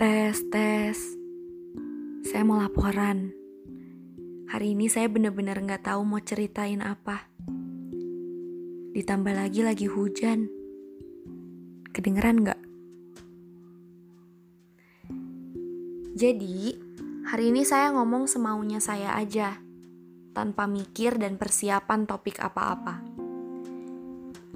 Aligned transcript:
Tes, 0.00 0.40
tes. 0.48 0.96
Saya 2.24 2.42
mau 2.48 2.56
laporan. 2.56 3.28
Hari 4.48 4.72
ini 4.72 4.88
saya 4.88 5.04
bener-bener 5.12 5.60
nggak 5.60 5.84
tahu 5.84 6.00
mau 6.08 6.16
ceritain 6.16 6.80
apa. 6.80 7.28
Ditambah 8.96 9.34
lagi 9.36 9.60
lagi 9.60 9.84
hujan. 9.84 10.48
Kedengeran 11.92 12.40
nggak? 12.40 12.60
Jadi, 16.16 16.72
hari 17.28 17.52
ini 17.52 17.60
saya 17.68 17.92
ngomong 17.92 18.24
semaunya 18.24 18.80
saya 18.80 19.12
aja, 19.12 19.60
tanpa 20.32 20.64
mikir 20.64 21.20
dan 21.20 21.36
persiapan 21.36 22.08
topik 22.08 22.40
apa-apa. 22.40 23.04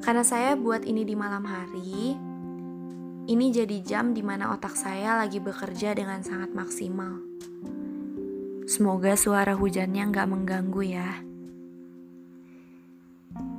Karena 0.00 0.24
saya 0.24 0.56
buat 0.56 0.84
ini 0.88 1.04
di 1.04 1.12
malam 1.12 1.44
hari, 1.44 2.16
ini 3.26 3.50
jadi 3.50 3.82
jam 3.82 4.14
di 4.14 4.22
mana 4.22 4.54
otak 4.54 4.78
saya 4.78 5.18
lagi 5.18 5.42
bekerja 5.42 5.98
dengan 5.98 6.22
sangat 6.22 6.54
maksimal. 6.54 7.18
Semoga 8.70 9.18
suara 9.18 9.58
hujannya 9.58 10.06
nggak 10.14 10.30
mengganggu 10.30 10.82
ya. 10.86 11.10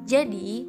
Jadi, 0.07 0.63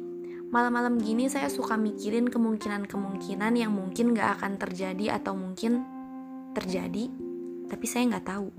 malam-malam 0.51 0.99
gini 0.99 1.31
saya 1.31 1.47
suka 1.47 1.79
mikirin 1.79 2.27
kemungkinan-kemungkinan 2.27 3.55
yang 3.55 3.71
mungkin 3.71 4.11
nggak 4.11 4.39
akan 4.39 4.59
terjadi 4.59 5.15
atau 5.15 5.31
mungkin 5.31 5.79
terjadi, 6.51 7.07
tapi 7.71 7.85
saya 7.87 8.03
nggak 8.11 8.27
tahu. 8.27 8.51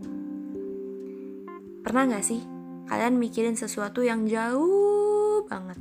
Pernah 1.85 2.17
nggak 2.17 2.25
sih 2.25 2.41
kalian 2.89 3.21
mikirin 3.21 3.61
sesuatu 3.61 4.01
yang 4.01 4.25
jauh 4.25 5.45
banget? 5.45 5.77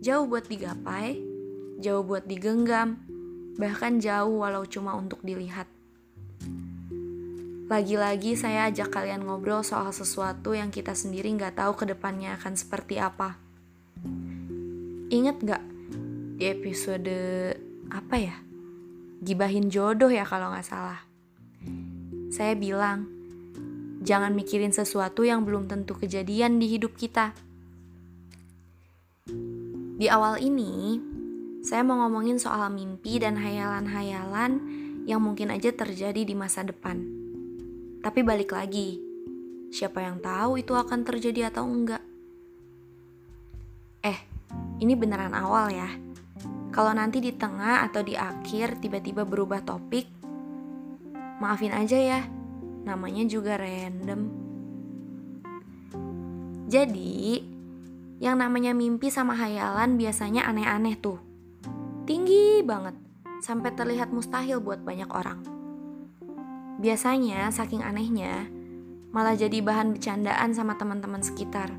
Jauh 0.00 0.24
buat 0.24 0.48
digapai, 0.48 1.20
jauh 1.84 2.04
buat 2.04 2.24
digenggam, 2.24 3.03
bahkan 3.54 4.02
jauh 4.02 4.42
walau 4.42 4.66
cuma 4.66 4.94
untuk 4.98 5.22
dilihat. 5.22 5.70
Lagi-lagi 7.64 8.36
saya 8.36 8.68
ajak 8.68 8.92
kalian 8.92 9.24
ngobrol 9.24 9.64
soal 9.64 9.88
sesuatu 9.88 10.52
yang 10.52 10.68
kita 10.68 10.92
sendiri 10.92 11.32
nggak 11.32 11.56
tahu 11.56 11.72
ke 11.72 11.84
depannya 11.88 12.36
akan 12.36 12.54
seperti 12.60 13.00
apa. 13.00 13.40
Ingat 15.08 15.36
nggak 15.40 15.62
di 16.36 16.44
episode 16.44 17.16
apa 17.88 18.16
ya? 18.20 18.36
Gibahin 19.24 19.72
jodoh 19.72 20.12
ya 20.12 20.28
kalau 20.28 20.52
nggak 20.52 20.68
salah. 20.68 21.00
Saya 22.28 22.52
bilang, 22.52 23.08
jangan 24.04 24.36
mikirin 24.36 24.74
sesuatu 24.74 25.24
yang 25.24 25.48
belum 25.48 25.64
tentu 25.64 25.96
kejadian 25.96 26.60
di 26.60 26.68
hidup 26.68 26.92
kita. 27.00 27.32
Di 29.94 30.06
awal 30.12 30.42
ini, 30.44 31.00
saya 31.64 31.80
mau 31.80 31.96
ngomongin 32.04 32.36
soal 32.36 32.68
mimpi 32.68 33.16
dan 33.16 33.40
hayalan-hayalan 33.40 34.60
yang 35.08 35.24
mungkin 35.24 35.48
aja 35.48 35.72
terjadi 35.72 36.20
di 36.20 36.36
masa 36.36 36.60
depan. 36.60 37.00
Tapi 38.04 38.20
balik 38.20 38.52
lagi, 38.52 39.00
siapa 39.72 40.04
yang 40.04 40.20
tahu 40.20 40.60
itu 40.60 40.76
akan 40.76 41.08
terjadi 41.08 41.48
atau 41.48 41.64
enggak? 41.64 42.04
Eh, 44.04 44.20
ini 44.84 44.92
beneran 44.92 45.32
awal 45.32 45.72
ya. 45.72 45.88
Kalau 46.68 46.92
nanti 46.92 47.24
di 47.24 47.32
tengah 47.32 47.80
atau 47.88 48.04
di 48.04 48.12
akhir 48.12 48.84
tiba-tiba 48.84 49.24
berubah 49.24 49.64
topik, 49.64 50.04
maafin 51.40 51.72
aja 51.72 51.96
ya, 51.96 52.20
namanya 52.84 53.24
juga 53.24 53.56
random. 53.56 54.20
Jadi, 56.68 57.40
yang 58.20 58.36
namanya 58.36 58.76
mimpi 58.76 59.08
sama 59.08 59.32
hayalan 59.32 59.96
biasanya 59.96 60.44
aneh-aneh 60.44 61.00
tuh. 61.00 61.33
Tinggi 62.04 62.60
banget, 62.60 62.92
sampai 63.40 63.72
terlihat 63.72 64.12
mustahil 64.12 64.60
buat 64.60 64.84
banyak 64.84 65.08
orang. 65.08 65.40
Biasanya, 66.76 67.48
saking 67.48 67.80
anehnya, 67.80 68.44
malah 69.08 69.32
jadi 69.32 69.64
bahan 69.64 69.96
bercandaan 69.96 70.52
sama 70.52 70.76
teman-teman 70.76 71.24
sekitar. 71.24 71.72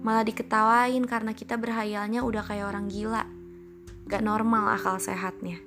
Malah 0.00 0.24
diketawain 0.24 1.04
karena 1.04 1.36
kita 1.36 1.60
berhayalnya 1.60 2.24
udah 2.24 2.40
kayak 2.40 2.72
orang 2.72 2.88
gila. 2.88 3.28
Gak 4.08 4.24
normal 4.24 4.72
akal 4.72 4.96
sehatnya. 4.96 5.60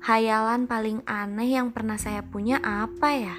Hayalan 0.00 0.64
paling 0.64 1.04
aneh 1.04 1.60
yang 1.60 1.76
pernah 1.76 2.00
saya 2.00 2.24
punya 2.24 2.56
apa 2.64 3.08
ya? 3.12 3.36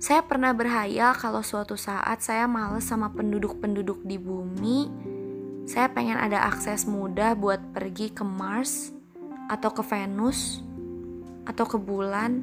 Saya 0.00 0.24
pernah 0.24 0.56
berhayal 0.56 1.12
kalau 1.12 1.44
suatu 1.44 1.76
saat 1.76 2.24
saya 2.24 2.48
males 2.48 2.88
sama 2.88 3.12
penduduk-penduduk 3.12 4.00
di 4.00 4.16
bumi. 4.16 4.88
Saya 5.68 5.92
pengen 5.92 6.16
ada 6.16 6.48
akses 6.48 6.88
mudah 6.88 7.36
buat 7.36 7.60
pergi 7.76 8.08
ke 8.08 8.24
Mars 8.24 8.96
atau 9.52 9.68
ke 9.68 9.84
Venus 9.84 10.64
atau 11.44 11.68
ke 11.68 11.76
bulan. 11.76 12.40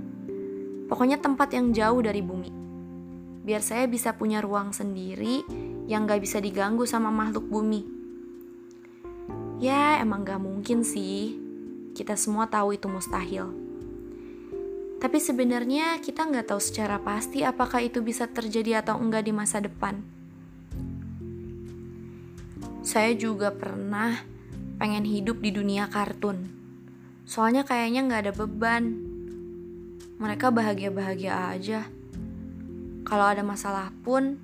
Pokoknya 0.86 1.18
tempat 1.18 1.50
yang 1.58 1.74
jauh 1.74 1.98
dari 2.06 2.22
bumi. 2.22 2.54
Biar 3.42 3.66
saya 3.66 3.90
bisa 3.90 4.14
punya 4.14 4.38
ruang 4.38 4.70
sendiri 4.70 5.42
yang 5.90 6.06
gak 6.06 6.22
bisa 6.22 6.38
diganggu 6.38 6.86
sama 6.86 7.10
makhluk 7.10 7.50
bumi. 7.50 7.82
Ya, 9.58 9.98
emang 9.98 10.22
gak 10.22 10.46
mungkin 10.46 10.86
sih. 10.86 11.42
Kita 11.98 12.14
semua 12.14 12.46
tahu 12.46 12.78
itu 12.78 12.86
mustahil. 12.86 13.67
Tapi 14.98 15.22
sebenarnya 15.22 16.02
kita 16.02 16.26
nggak 16.26 16.50
tahu 16.50 16.62
secara 16.62 16.98
pasti 16.98 17.46
apakah 17.46 17.86
itu 17.86 18.02
bisa 18.02 18.26
terjadi 18.26 18.82
atau 18.82 18.98
enggak 18.98 19.30
di 19.30 19.34
masa 19.34 19.62
depan. 19.62 20.02
Saya 22.82 23.14
juga 23.14 23.54
pernah 23.54 24.18
pengen 24.82 25.06
hidup 25.06 25.38
di 25.38 25.54
dunia 25.54 25.86
kartun. 25.86 26.50
Soalnya 27.30 27.62
kayaknya 27.62 28.10
nggak 28.10 28.22
ada 28.26 28.34
beban. 28.34 28.84
Mereka 30.18 30.50
bahagia-bahagia 30.50 31.54
aja. 31.54 31.86
Kalau 33.06 33.26
ada 33.30 33.46
masalah 33.46 33.94
pun, 34.02 34.42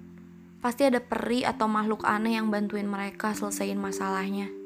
pasti 0.61 0.85
ada 0.85 1.01
peri 1.01 1.41
atau 1.41 1.65
makhluk 1.65 2.05
aneh 2.05 2.37
yang 2.37 2.53
bantuin 2.53 2.85
mereka 2.85 3.33
selesaiin 3.33 3.81
masalahnya. 3.81 4.62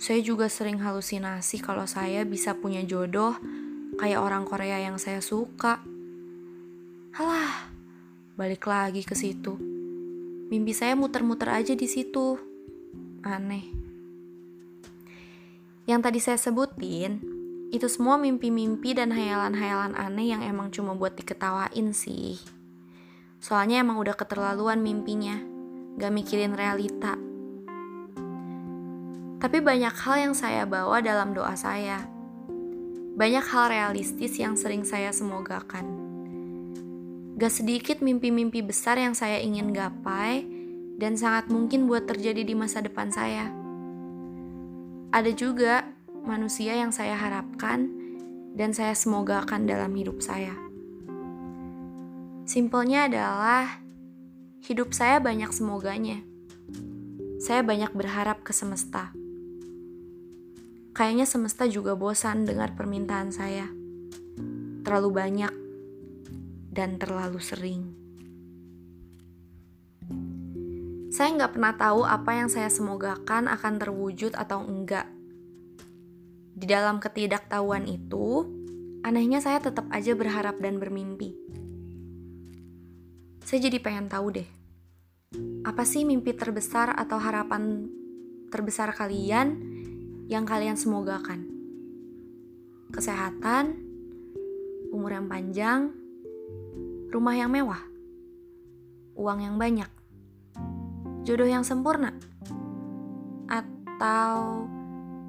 Saya 0.00 0.24
juga 0.24 0.48
sering 0.48 0.80
halusinasi 0.80 1.60
kalau 1.60 1.84
saya 1.84 2.24
bisa 2.24 2.56
punya 2.56 2.80
jodoh 2.88 3.36
kayak 4.00 4.16
orang 4.16 4.48
Korea 4.48 4.80
yang 4.80 4.96
saya 4.96 5.20
suka. 5.20 5.84
Halah, 7.12 7.68
balik 8.32 8.64
lagi 8.64 9.04
ke 9.04 9.12
situ. 9.12 9.60
Mimpi 10.48 10.72
saya 10.72 10.96
muter-muter 10.96 11.52
aja 11.52 11.76
di 11.76 11.84
situ. 11.84 12.40
Aneh. 13.28 13.68
Yang 15.84 16.00
tadi 16.00 16.18
saya 16.24 16.40
sebutin, 16.40 17.20
itu 17.68 17.84
semua 17.84 18.16
mimpi-mimpi 18.16 18.96
dan 18.96 19.12
hayalan-hayalan 19.12 19.92
aneh 20.00 20.32
yang 20.32 20.40
emang 20.40 20.72
cuma 20.72 20.96
buat 20.96 21.12
diketawain 21.12 21.92
sih. 21.92 22.40
Soalnya 23.36 23.84
emang 23.84 24.00
udah 24.00 24.16
keterlaluan 24.16 24.80
mimpinya, 24.80 25.36
gak 26.00 26.08
mikirin 26.08 26.56
realita. 26.56 27.20
Tapi 29.40 29.64
banyak 29.64 29.96
hal 30.04 30.16
yang 30.20 30.34
saya 30.36 30.68
bawa 30.68 31.00
dalam 31.00 31.32
doa 31.32 31.56
saya. 31.56 32.04
Banyak 33.16 33.44
hal 33.48 33.72
realistis 33.72 34.36
yang 34.36 34.52
sering 34.52 34.84
saya 34.84 35.16
semogakan. 35.16 35.96
Gak 37.40 37.48
sedikit 37.48 38.04
mimpi-mimpi 38.04 38.60
besar 38.60 39.00
yang 39.00 39.16
saya 39.16 39.40
ingin 39.40 39.72
gapai 39.72 40.44
dan 41.00 41.16
sangat 41.16 41.48
mungkin 41.48 41.88
buat 41.88 42.04
terjadi 42.04 42.44
di 42.44 42.52
masa 42.52 42.84
depan 42.84 43.08
saya. 43.08 43.48
Ada 45.08 45.32
juga 45.32 45.88
manusia 46.20 46.76
yang 46.76 46.92
saya 46.92 47.16
harapkan 47.16 47.88
dan 48.52 48.76
saya 48.76 48.92
semogakan 48.92 49.64
dalam 49.64 49.96
hidup 49.96 50.20
saya. 50.20 50.52
Simpelnya 52.44 53.08
adalah 53.08 53.80
hidup 54.68 54.92
saya 54.92 55.16
banyak 55.16 55.48
semoganya. 55.48 56.20
Saya 57.40 57.64
banyak 57.64 57.96
berharap 57.96 58.44
ke 58.44 58.52
semesta. 58.52 59.16
Kayaknya 61.00 61.24
semesta 61.24 61.64
juga 61.64 61.96
bosan 61.96 62.44
dengar 62.44 62.76
permintaan 62.76 63.32
saya. 63.32 63.64
Terlalu 64.84 65.08
banyak 65.08 65.48
dan 66.76 67.00
terlalu 67.00 67.40
sering. 67.40 67.88
Saya 71.08 71.40
nggak 71.40 71.56
pernah 71.56 71.72
tahu 71.72 72.04
apa 72.04 72.36
yang 72.36 72.52
saya 72.52 72.68
semogakan 72.68 73.48
akan 73.48 73.80
terwujud 73.80 74.36
atau 74.36 74.60
enggak. 74.60 75.08
Di 76.52 76.68
dalam 76.68 77.00
ketidaktahuan 77.00 77.88
itu, 77.88 78.44
anehnya 79.00 79.40
saya 79.40 79.56
tetap 79.56 79.88
aja 79.88 80.12
berharap 80.12 80.60
dan 80.60 80.76
bermimpi. 80.76 81.32
Saya 83.48 83.72
jadi 83.72 83.80
pengen 83.80 84.12
tahu 84.12 84.36
deh, 84.36 84.48
apa 85.64 85.80
sih 85.88 86.04
mimpi 86.04 86.36
terbesar 86.36 86.92
atau 86.92 87.16
harapan 87.16 87.88
terbesar 88.52 88.92
kalian 88.92 89.69
yang 90.30 90.46
kalian 90.46 90.78
semogakan? 90.78 91.42
Kesehatan, 92.94 93.74
umur 94.94 95.18
yang 95.18 95.26
panjang, 95.26 95.90
rumah 97.10 97.34
yang 97.34 97.50
mewah, 97.50 97.82
uang 99.18 99.42
yang 99.42 99.58
banyak, 99.58 99.90
jodoh 101.26 101.50
yang 101.50 101.66
sempurna, 101.66 102.14
Atau 103.50 104.70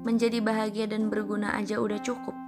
menjadi 0.06 0.38
bahagia 0.38 0.86
dan 0.86 1.10
berguna 1.10 1.58
aja 1.58 1.82
udah 1.82 1.98
cukup? 1.98 2.38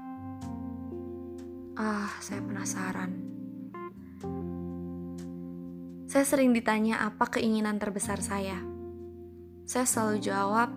Ah, 1.75 2.15
saya 2.23 2.39
penasaran. 2.39 3.11
Saya 6.06 6.23
sering 6.23 6.55
ditanya 6.55 7.03
apa 7.03 7.27
keinginan 7.27 7.83
terbesar 7.83 8.23
saya. 8.23 8.62
Saya 9.67 9.83
selalu 9.83 10.23
jawab, 10.23 10.71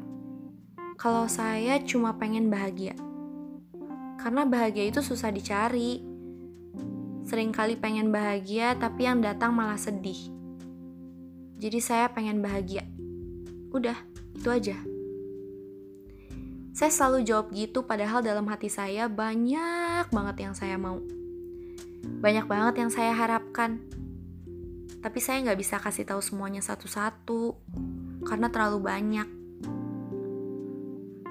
kalau 0.97 1.29
saya 1.29 1.77
cuma 1.85 2.17
pengen 2.17 2.49
bahagia. 2.49 2.97
Karena 4.17 4.49
bahagia 4.49 4.89
itu 4.89 5.05
susah 5.05 5.29
dicari. 5.29 6.01
Seringkali 7.29 7.77
pengen 7.77 8.09
bahagia, 8.09 8.73
tapi 8.81 9.05
yang 9.05 9.21
datang 9.21 9.53
malah 9.53 9.77
sedih. 9.77 10.17
Jadi 11.61 11.79
saya 11.79 12.09
pengen 12.09 12.41
bahagia. 12.41 12.81
Udah, 13.69 13.93
itu 14.33 14.49
aja. 14.49 14.77
Saya 16.73 16.89
selalu 16.89 17.29
jawab 17.29 17.53
gitu, 17.53 17.85
padahal 17.85 18.25
dalam 18.25 18.49
hati 18.49 18.69
saya 18.69 19.05
banyak 19.05 20.09
banget 20.09 20.49
yang 20.49 20.53
saya 20.57 20.81
mau. 20.81 20.97
Banyak 22.21 22.49
banget 22.49 22.81
yang 22.81 22.89
saya 22.89 23.13
harapkan. 23.13 23.81
Tapi 24.97 25.19
saya 25.21 25.45
nggak 25.45 25.59
bisa 25.61 25.77
kasih 25.77 26.09
tahu 26.09 26.25
semuanya 26.25 26.65
satu-satu 26.65 27.53
karena 28.25 28.49
terlalu 28.49 28.81
banyak. 28.81 29.46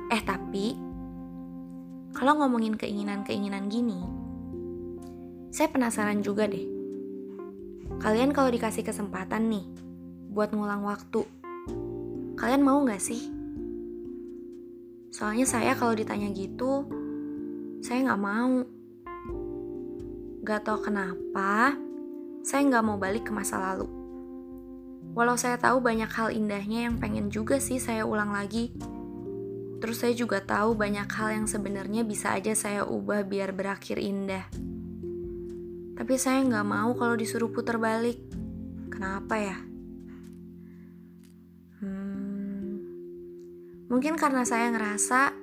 Eh 0.07 0.23
tapi, 0.23 0.79
kalau 2.15 2.39
ngomongin 2.39 2.79
keinginan-keinginan 2.79 3.67
gini, 3.67 3.99
saya 5.51 5.67
penasaran 5.67 6.23
juga 6.23 6.47
deh. 6.47 6.63
Kalian 7.99 8.31
kalau 8.31 8.49
dikasih 8.55 8.87
kesempatan 8.87 9.51
nih, 9.51 9.67
buat 10.31 10.55
ngulang 10.55 10.87
waktu, 10.87 11.27
kalian 12.39 12.63
mau 12.63 12.87
gak 12.87 13.03
sih? 13.03 13.35
Soalnya 15.11 15.49
saya 15.49 15.75
kalau 15.75 15.97
ditanya 15.97 16.31
gitu, 16.31 16.87
saya 17.83 18.07
gak 18.07 18.23
mau. 18.23 18.63
Gak 20.47 20.63
tau 20.63 20.79
kenapa, 20.79 21.75
saya 22.47 22.63
gak 22.63 22.87
mau 22.87 22.95
balik 22.95 23.27
ke 23.27 23.33
masa 23.35 23.59
lalu. 23.59 23.91
Walau 25.19 25.35
saya 25.35 25.59
tahu 25.59 25.83
banyak 25.83 26.13
hal 26.13 26.31
indahnya 26.31 26.87
yang 26.87 27.01
pengen 27.01 27.33
juga 27.33 27.59
sih 27.59 27.83
saya 27.83 28.07
ulang 28.07 28.31
lagi. 28.31 28.71
Terus 29.77 29.97
saya 30.01 30.17
juga 30.17 30.41
tahu 30.41 30.73
banyak 30.73 31.09
hal 31.09 31.29
yang 31.43 31.47
sebenarnya 31.47 32.03
bisa 32.03 32.33
aja 32.33 32.57
saya 32.57 32.89
ubah 32.89 33.25
biar 33.29 33.53
berakhir 33.53 34.01
indah. 34.01 34.49
Tapi 35.97 36.15
saya 36.21 36.45
nggak 36.45 36.67
mau 36.67 36.93
kalau 36.97 37.17
disuruh 37.17 37.49
putar 37.53 37.77
balik. 37.81 38.21
Kenapa 38.93 39.37
ya? 39.37 39.59
Hmm, 41.85 42.81
mungkin 43.93 44.17
karena 44.17 44.49
saya 44.49 44.73
ngerasa 44.73 45.37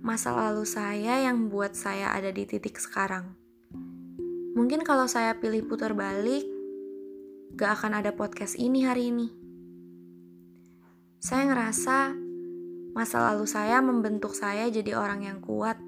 masa 0.00 0.32
lalu 0.32 0.64
saya 0.64 1.20
yang 1.20 1.52
buat 1.52 1.76
saya 1.76 2.16
ada 2.16 2.32
di 2.32 2.48
titik 2.48 2.80
sekarang. 2.80 3.36
Mungkin 4.56 4.82
kalau 4.82 5.06
saya 5.06 5.38
pilih 5.38 5.68
putar 5.68 5.94
balik, 5.94 6.42
gak 7.54 7.78
akan 7.78 8.02
ada 8.02 8.10
podcast 8.10 8.58
ini 8.58 8.82
hari 8.82 9.14
ini. 9.14 9.28
Saya 11.22 11.46
ngerasa 11.46 12.27
masa 12.98 13.22
lalu 13.30 13.46
saya 13.46 13.78
membentuk 13.78 14.34
saya 14.34 14.66
jadi 14.66 14.98
orang 14.98 15.22
yang 15.22 15.38
kuat 15.38 15.78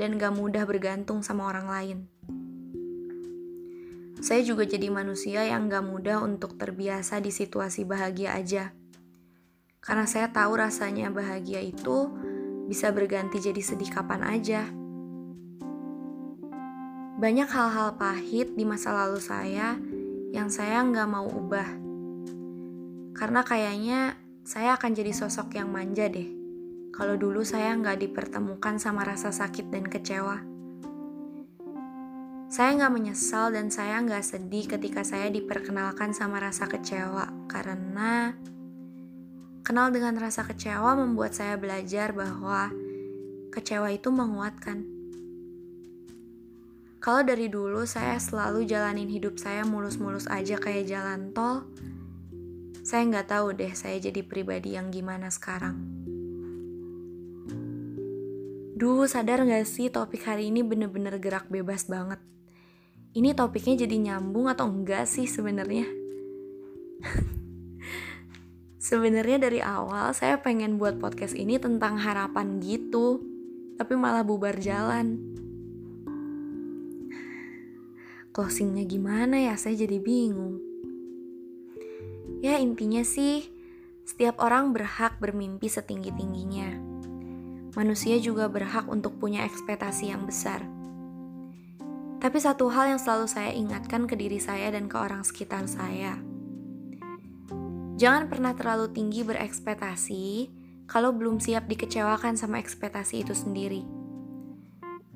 dan 0.00 0.16
gak 0.16 0.32
mudah 0.32 0.64
bergantung 0.64 1.20
sama 1.20 1.44
orang 1.52 1.68
lain. 1.68 1.98
Saya 4.24 4.40
juga 4.40 4.64
jadi 4.64 4.88
manusia 4.88 5.44
yang 5.44 5.68
gak 5.68 5.84
mudah 5.84 6.24
untuk 6.24 6.56
terbiasa 6.56 7.20
di 7.20 7.28
situasi 7.28 7.84
bahagia 7.84 8.32
aja. 8.32 8.72
Karena 9.84 10.08
saya 10.08 10.32
tahu 10.32 10.56
rasanya 10.56 11.12
bahagia 11.12 11.60
itu 11.60 12.08
bisa 12.64 12.88
berganti 12.88 13.36
jadi 13.36 13.60
sedih 13.60 13.92
kapan 13.92 14.24
aja. 14.24 14.64
Banyak 17.20 17.48
hal-hal 17.52 18.00
pahit 18.00 18.56
di 18.56 18.64
masa 18.64 18.96
lalu 18.96 19.20
saya 19.20 19.76
yang 20.32 20.48
saya 20.48 20.80
nggak 20.80 21.08
mau 21.12 21.28
ubah. 21.28 21.68
Karena 23.12 23.44
kayaknya 23.44 24.21
saya 24.42 24.74
akan 24.74 24.90
jadi 24.90 25.14
sosok 25.14 25.54
yang 25.54 25.70
manja 25.70 26.10
deh. 26.10 26.26
Kalau 26.90 27.14
dulu 27.14 27.46
saya 27.46 27.78
nggak 27.78 28.02
dipertemukan 28.02 28.74
sama 28.76 29.06
rasa 29.06 29.30
sakit 29.30 29.70
dan 29.70 29.86
kecewa. 29.86 30.42
Saya 32.52 32.76
nggak 32.76 32.92
menyesal 32.92 33.54
dan 33.54 33.72
saya 33.72 34.02
nggak 34.02 34.20
sedih 34.20 34.68
ketika 34.68 35.06
saya 35.06 35.30
diperkenalkan 35.32 36.12
sama 36.12 36.42
rasa 36.42 36.68
kecewa 36.68 37.30
karena 37.48 38.36
kenal 39.62 39.88
dengan 39.94 40.18
rasa 40.20 40.44
kecewa 40.44 40.98
membuat 40.98 41.32
saya 41.32 41.56
belajar 41.56 42.12
bahwa 42.12 42.68
kecewa 43.54 43.88
itu 43.94 44.10
menguatkan. 44.10 44.84
Kalau 46.98 47.22
dari 47.24 47.46
dulu 47.46 47.86
saya 47.86 48.18
selalu 48.18 48.66
jalanin 48.66 49.08
hidup 49.08 49.38
saya 49.38 49.62
mulus-mulus 49.64 50.28
aja 50.28 50.58
kayak 50.60 50.86
jalan 50.92 51.32
tol, 51.32 51.66
saya 52.92 53.08
nggak 53.08 53.32
tahu 53.32 53.56
deh 53.56 53.72
saya 53.72 53.96
jadi 53.96 54.20
pribadi 54.20 54.76
yang 54.76 54.92
gimana 54.92 55.32
sekarang. 55.32 55.80
Duh, 58.76 59.08
sadar 59.08 59.48
gak 59.48 59.64
sih 59.64 59.88
topik 59.88 60.28
hari 60.28 60.52
ini 60.52 60.60
bener-bener 60.60 61.16
gerak 61.16 61.48
bebas 61.48 61.88
banget. 61.88 62.20
Ini 63.16 63.32
topiknya 63.32 63.88
jadi 63.88 63.96
nyambung 63.96 64.44
atau 64.44 64.68
enggak 64.68 65.08
sih 65.08 65.24
sebenarnya? 65.24 65.88
sebenarnya 68.92 69.40
dari 69.40 69.64
awal 69.64 70.12
saya 70.12 70.44
pengen 70.44 70.76
buat 70.76 71.00
podcast 71.00 71.32
ini 71.32 71.56
tentang 71.56 71.96
harapan 71.96 72.60
gitu, 72.60 73.24
tapi 73.80 73.96
malah 73.96 74.20
bubar 74.20 74.60
jalan 74.60 75.32
closingnya 78.32 78.88
gimana 78.88 79.36
ya 79.44 79.60
saya 79.60 79.76
jadi 79.84 80.00
bingung 80.00 80.71
ya 82.42 82.58
intinya 82.58 83.06
sih 83.06 83.46
setiap 84.02 84.42
orang 84.42 84.74
berhak 84.74 85.22
bermimpi 85.22 85.70
setinggi-tingginya. 85.70 86.74
Manusia 87.78 88.18
juga 88.18 88.50
berhak 88.50 88.90
untuk 88.90 89.16
punya 89.16 89.46
ekspektasi 89.46 90.10
yang 90.10 90.26
besar. 90.26 90.66
Tapi 92.18 92.38
satu 92.38 92.68
hal 92.68 92.94
yang 92.94 93.00
selalu 93.00 93.26
saya 93.30 93.54
ingatkan 93.54 94.10
ke 94.10 94.18
diri 94.18 94.42
saya 94.42 94.74
dan 94.74 94.90
ke 94.90 94.98
orang 94.98 95.22
sekitar 95.22 95.70
saya. 95.70 96.18
Jangan 97.96 98.26
pernah 98.26 98.52
terlalu 98.58 98.90
tinggi 98.90 99.22
berekspektasi 99.22 100.50
kalau 100.90 101.14
belum 101.14 101.38
siap 101.38 101.70
dikecewakan 101.70 102.34
sama 102.34 102.58
ekspektasi 102.58 103.22
itu 103.22 103.32
sendiri. 103.32 103.86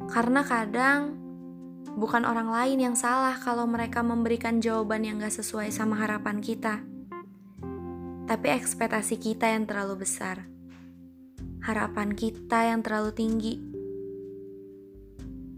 Karena 0.06 0.46
kadang 0.46 1.18
bukan 1.98 2.22
orang 2.22 2.54
lain 2.54 2.78
yang 2.78 2.96
salah 2.96 3.34
kalau 3.34 3.66
mereka 3.66 4.00
memberikan 4.06 4.62
jawaban 4.62 5.02
yang 5.02 5.18
gak 5.18 5.34
sesuai 5.34 5.74
sama 5.74 5.98
harapan 5.98 6.38
kita. 6.38 6.95
Tapi 8.26 8.50
ekspektasi 8.50 9.22
kita 9.22 9.46
yang 9.46 9.70
terlalu 9.70 10.02
besar. 10.02 10.50
Harapan 11.62 12.10
kita 12.10 12.74
yang 12.74 12.82
terlalu 12.82 13.14
tinggi. 13.14 13.54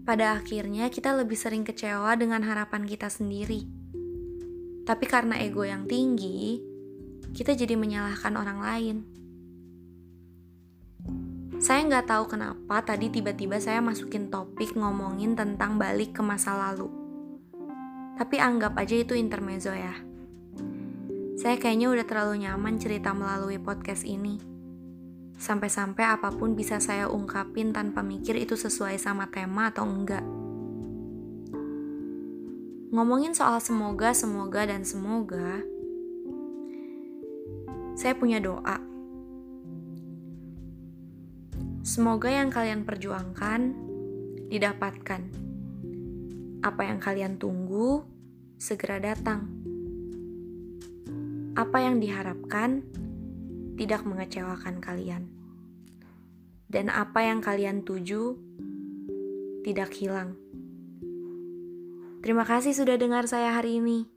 Pada 0.05 0.37
akhirnya 0.37 0.85
kita 0.93 1.17
lebih 1.17 1.33
sering 1.33 1.65
kecewa 1.65 2.13
dengan 2.13 2.45
harapan 2.45 2.85
kita 2.85 3.09
sendiri. 3.09 3.65
Tapi 4.85 5.05
karena 5.09 5.41
ego 5.41 5.65
yang 5.65 5.89
tinggi, 5.89 6.61
kita 7.33 7.57
jadi 7.57 7.73
menyalahkan 7.73 8.37
orang 8.37 8.59
lain. 8.61 8.97
Saya 11.57 11.89
nggak 11.89 12.05
tahu 12.05 12.37
kenapa 12.37 12.85
tadi 12.85 13.09
tiba-tiba 13.09 13.57
saya 13.57 13.81
masukin 13.81 14.29
topik 14.29 14.77
ngomongin 14.77 15.33
tentang 15.33 15.81
balik 15.81 16.13
ke 16.13 16.21
masa 16.21 16.53
lalu. 16.53 16.85
Tapi 18.13 18.37
anggap 18.37 18.77
aja 18.77 18.93
itu 18.93 19.17
intermezzo 19.17 19.73
ya. 19.73 20.08
Saya 21.39 21.55
kayaknya 21.55 21.87
udah 21.87 22.03
terlalu 22.03 22.43
nyaman 22.43 22.75
cerita 22.83 23.15
melalui 23.15 23.55
podcast 23.63 24.03
ini. 24.03 24.43
Sampai-sampai 25.39 26.03
apa 26.03 26.35
pun 26.35 26.51
bisa 26.51 26.83
saya 26.83 27.07
ungkapin 27.07 27.71
tanpa 27.71 28.03
mikir 28.03 28.35
itu 28.35 28.59
sesuai 28.59 28.99
sama 28.99 29.31
tema 29.31 29.71
atau 29.71 29.87
enggak. 29.87 30.19
Ngomongin 32.91 33.31
soal 33.31 33.63
semoga, 33.63 34.11
semoga, 34.11 34.67
dan 34.67 34.83
semoga, 34.83 35.63
saya 37.95 38.19
punya 38.19 38.43
doa 38.43 38.83
Semoga 41.87 42.27
yang 42.27 42.51
kalian 42.51 42.83
perjuangkan 42.83 43.71
didapatkan. 44.51 45.21
Apa 46.67 46.81
yang 46.83 46.99
kalian 46.99 47.39
tunggu 47.39 48.03
segera 48.59 48.99
datang. 48.99 49.58
Apa 51.59 51.83
yang 51.83 51.99
diharapkan 51.99 52.87
tidak 53.75 54.07
mengecewakan 54.07 54.79
kalian. 54.79 55.27
Dan 56.71 56.87
apa 56.87 57.19
yang 57.19 57.43
kalian 57.43 57.83
tuju 57.83 58.39
tidak 59.67 59.91
hilang. 59.91 60.39
Terima 62.23 62.47
kasih 62.47 62.71
sudah 62.71 62.95
dengar 62.95 63.27
saya 63.27 63.59
hari 63.59 63.83
ini. 63.83 64.07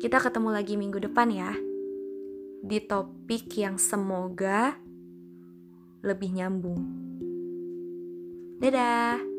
Kita 0.00 0.24
ketemu 0.24 0.56
lagi 0.56 0.80
minggu 0.80 1.04
depan 1.04 1.28
ya. 1.28 1.52
Di 2.64 2.80
topik 2.80 3.52
yang 3.52 3.76
semoga 3.76 4.80
lebih 6.00 6.32
nyambung. 6.32 6.80
Dadah. 8.56 9.31